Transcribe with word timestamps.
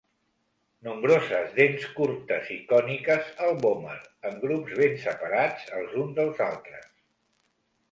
Nombroses 0.85 1.51
dents 1.59 1.85
curtes 1.99 2.49
i 2.55 2.57
còniques 2.71 3.29
al 3.49 3.55
vòmer 3.67 3.99
en 4.31 4.41
grups 4.47 4.75
ben 4.83 4.99
separats 5.07 5.71
els 5.83 5.97
uns 6.07 6.19
dels 6.23 6.45
altres. 6.51 6.93